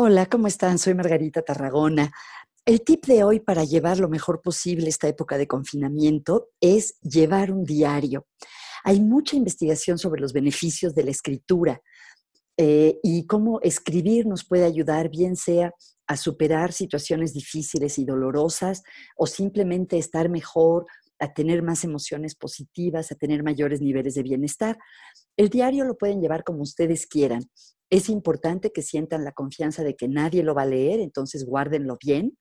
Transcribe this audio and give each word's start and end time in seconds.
Hola, 0.00 0.26
¿cómo 0.26 0.46
están? 0.46 0.78
Soy 0.78 0.94
Margarita 0.94 1.42
Tarragona. 1.42 2.12
El 2.64 2.82
tip 2.82 3.04
de 3.06 3.24
hoy 3.24 3.40
para 3.40 3.64
llevar 3.64 3.98
lo 3.98 4.08
mejor 4.08 4.40
posible 4.40 4.88
esta 4.88 5.08
época 5.08 5.36
de 5.36 5.48
confinamiento 5.48 6.50
es 6.60 7.00
llevar 7.00 7.50
un 7.50 7.64
diario. 7.64 8.28
Hay 8.84 9.00
mucha 9.00 9.34
investigación 9.34 9.98
sobre 9.98 10.20
los 10.20 10.32
beneficios 10.32 10.94
de 10.94 11.02
la 11.02 11.10
escritura 11.10 11.82
eh, 12.56 13.00
y 13.02 13.26
cómo 13.26 13.60
escribir 13.60 14.24
nos 14.26 14.46
puede 14.46 14.66
ayudar, 14.66 15.08
bien 15.08 15.34
sea 15.34 15.72
a 16.06 16.16
superar 16.16 16.72
situaciones 16.72 17.34
difíciles 17.34 17.98
y 17.98 18.04
dolorosas 18.04 18.84
o 19.16 19.26
simplemente 19.26 19.98
estar 19.98 20.28
mejor, 20.28 20.86
a 21.18 21.32
tener 21.32 21.62
más 21.62 21.84
emociones 21.84 22.34
positivas, 22.34 23.10
a 23.10 23.14
tener 23.14 23.42
mayores 23.42 23.80
niveles 23.80 24.14
de 24.14 24.22
bienestar. 24.22 24.78
El 25.36 25.48
diario 25.48 25.84
lo 25.84 25.96
pueden 25.98 26.20
llevar 26.20 26.44
como 26.44 26.62
ustedes 26.62 27.06
quieran. 27.06 27.42
Es 27.90 28.08
importante 28.08 28.70
que 28.72 28.82
sientan 28.82 29.24
la 29.24 29.32
confianza 29.32 29.82
de 29.82 29.96
que 29.96 30.08
nadie 30.08 30.42
lo 30.42 30.54
va 30.54 30.62
a 30.62 30.66
leer, 30.66 31.00
entonces 31.00 31.44
guárdenlo 31.44 31.96
bien. 32.02 32.36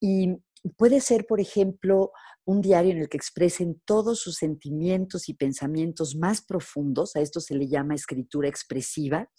Y 0.00 0.36
puede 0.76 1.00
ser, 1.00 1.26
por 1.26 1.40
ejemplo, 1.40 2.12
un 2.44 2.62
diario 2.62 2.92
en 2.92 2.98
el 2.98 3.08
que 3.08 3.16
expresen 3.16 3.80
todos 3.84 4.20
sus 4.20 4.36
sentimientos 4.36 5.28
y 5.28 5.34
pensamientos 5.34 6.16
más 6.16 6.40
profundos, 6.40 7.14
a 7.14 7.20
esto 7.20 7.40
se 7.40 7.54
le 7.54 7.68
llama 7.68 7.94
escritura 7.94 8.48
expresiva. 8.48 9.30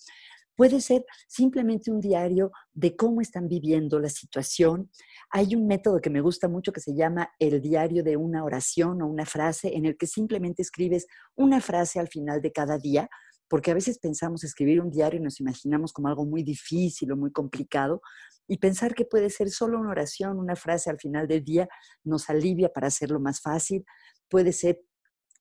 Puede 0.59 0.81
ser 0.81 1.05
simplemente 1.25 1.89
un 1.89 2.01
diario 2.01 2.51
de 2.73 2.93
cómo 2.97 3.21
están 3.21 3.47
viviendo 3.47 3.97
la 3.97 4.09
situación. 4.09 4.91
Hay 5.29 5.55
un 5.55 5.67
método 5.67 6.01
que 6.01 6.09
me 6.09 6.19
gusta 6.19 6.49
mucho 6.49 6.73
que 6.73 6.81
se 6.81 6.93
llama 6.93 7.29
el 7.39 7.61
diario 7.61 8.03
de 8.03 8.17
una 8.17 8.43
oración 8.43 9.01
o 9.01 9.07
una 9.07 9.25
frase, 9.25 9.77
en 9.77 9.85
el 9.85 9.95
que 9.95 10.05
simplemente 10.05 10.61
escribes 10.61 11.07
una 11.37 11.61
frase 11.61 11.97
al 11.97 12.09
final 12.09 12.41
de 12.41 12.51
cada 12.51 12.77
día 12.77 13.09
porque 13.47 13.71
a 13.71 13.73
veces 13.73 13.99
pensamos 13.99 14.43
escribir 14.43 14.81
un 14.81 14.91
diario 14.91 15.21
y 15.21 15.23
nos 15.23 15.39
imaginamos 15.39 15.93
como 15.93 16.09
algo 16.09 16.25
muy 16.25 16.43
difícil 16.43 17.11
o 17.13 17.17
muy 17.17 17.31
complicado, 17.31 18.01
y 18.47 18.57
pensar 18.57 18.93
que 18.93 19.05
puede 19.05 19.29
ser 19.29 19.49
solo 19.49 19.79
una 19.79 19.91
oración, 19.91 20.39
una 20.39 20.57
frase 20.57 20.89
al 20.89 20.99
final 20.99 21.27
del 21.27 21.43
día, 21.43 21.69
nos 22.03 22.29
alivia 22.29 22.69
para 22.69 22.87
hacerlo 22.87 23.19
más 23.19 23.41
fácil. 23.41 23.85
Puede 24.27 24.51
ser 24.51 24.81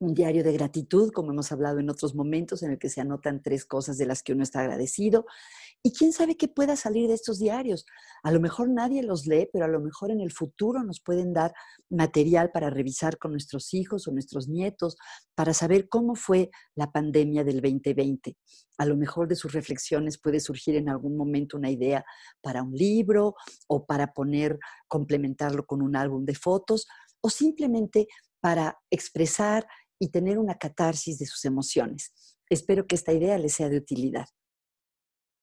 un 0.00 0.14
diario 0.14 0.44
de 0.44 0.52
gratitud, 0.52 1.10
como 1.12 1.32
hemos 1.32 1.50
hablado 1.50 1.80
en 1.80 1.90
otros 1.90 2.14
momentos, 2.14 2.62
en 2.62 2.70
el 2.70 2.78
que 2.78 2.88
se 2.88 3.00
anotan 3.00 3.42
tres 3.42 3.64
cosas 3.64 3.98
de 3.98 4.06
las 4.06 4.22
que 4.22 4.32
uno 4.32 4.44
está 4.44 4.60
agradecido. 4.60 5.26
Y 5.82 5.92
quién 5.92 6.12
sabe 6.12 6.36
qué 6.36 6.48
pueda 6.48 6.76
salir 6.76 7.08
de 7.08 7.14
estos 7.14 7.38
diarios. 7.38 7.84
A 8.22 8.30
lo 8.30 8.40
mejor 8.40 8.68
nadie 8.68 9.02
los 9.02 9.26
lee, 9.26 9.48
pero 9.52 9.64
a 9.64 9.68
lo 9.68 9.80
mejor 9.80 10.10
en 10.10 10.20
el 10.20 10.32
futuro 10.32 10.82
nos 10.84 11.00
pueden 11.00 11.32
dar 11.32 11.52
material 11.90 12.50
para 12.52 12.70
revisar 12.70 13.18
con 13.18 13.32
nuestros 13.32 13.74
hijos 13.74 14.06
o 14.06 14.12
nuestros 14.12 14.48
nietos, 14.48 14.96
para 15.34 15.52
saber 15.52 15.88
cómo 15.88 16.14
fue 16.14 16.50
la 16.74 16.90
pandemia 16.92 17.42
del 17.42 17.60
2020. 17.60 18.36
A 18.78 18.86
lo 18.86 18.96
mejor 18.96 19.26
de 19.26 19.36
sus 19.36 19.52
reflexiones 19.52 20.18
puede 20.18 20.38
surgir 20.38 20.76
en 20.76 20.88
algún 20.88 21.16
momento 21.16 21.56
una 21.56 21.70
idea 21.70 22.04
para 22.40 22.62
un 22.62 22.72
libro 22.72 23.34
o 23.66 23.84
para 23.84 24.12
poner, 24.12 24.58
complementarlo 24.86 25.66
con 25.66 25.82
un 25.82 25.96
álbum 25.96 26.24
de 26.24 26.34
fotos 26.34 26.86
o 27.20 27.30
simplemente 27.30 28.06
para 28.40 28.78
expresar 28.90 29.66
y 29.98 30.08
tener 30.08 30.38
una 30.38 30.56
catarsis 30.56 31.18
de 31.18 31.26
sus 31.26 31.44
emociones. 31.44 32.12
Espero 32.48 32.86
que 32.86 32.94
esta 32.94 33.12
idea 33.12 33.36
les 33.38 33.54
sea 33.54 33.68
de 33.68 33.78
utilidad. 33.78 34.26